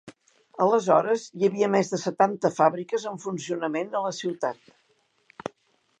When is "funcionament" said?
3.27-3.93